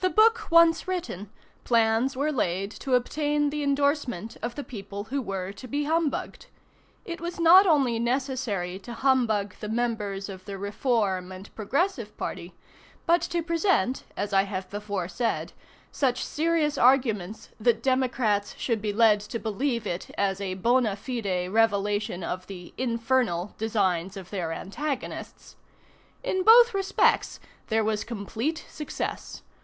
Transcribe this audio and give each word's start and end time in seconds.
The 0.00 0.10
Book 0.22 0.48
once 0.50 0.86
written, 0.86 1.30
plans 1.64 2.14
were 2.16 2.30
laid 2.30 2.70
to 2.82 2.94
obtain 2.94 3.48
the 3.50 3.62
indorsement 3.64 4.36
of 4.42 4.54
the 4.54 4.62
people 4.62 5.04
who 5.04 5.20
were 5.20 5.52
to 5.52 5.66
be 5.66 5.84
humbugged. 5.84 6.46
It 7.04 7.20
was 7.20 7.40
not 7.40 7.66
only 7.66 7.98
necessary 7.98 8.78
to 8.80 8.92
humbug 8.92 9.56
the 9.58 9.70
members 9.70 10.28
of 10.28 10.44
the 10.44 10.58
Reform 10.58 11.32
and 11.32 11.52
Progressive 11.56 12.16
party, 12.16 12.54
but 13.06 13.20
to 13.22 13.42
present 13.42 14.04
as 14.18 14.32
I 14.34 14.42
have 14.42 14.68
before 14.70 15.08
said 15.08 15.54
such 15.90 16.24
serious 16.24 16.76
arguments 16.78 17.48
that 17.58 17.82
Democrats 17.82 18.54
should 18.58 18.80
be 18.82 18.92
led 18.92 19.18
to 19.20 19.40
believe 19.40 19.86
it 19.88 20.10
as 20.16 20.40
a 20.40 20.54
bona 20.54 20.94
fide 20.94 21.48
revelation 21.50 22.22
of 22.22 22.46
the 22.46 22.72
"infernal" 22.78 23.54
designs 23.58 24.16
of 24.16 24.28
their 24.30 24.52
antagonists. 24.52 25.56
In 26.22 26.44
both 26.44 26.74
respects 26.74 27.40
there 27.68 27.82
was 27.84 28.04
complete 28.04 28.66
success. 28.68 29.42